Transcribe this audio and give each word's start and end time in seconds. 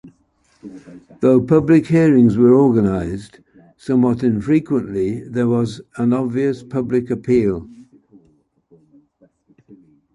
Though 1.19 1.39
public 1.41 1.85
hearings 1.85 2.35
were 2.35 2.55
organized 2.55 3.37
somewhat 3.77 4.23
infrequently, 4.23 5.21
there 5.29 5.47
was 5.47 5.79
an 5.97 6.11
obvious 6.11 6.63
public 6.63 7.11
appeal. 7.11 7.69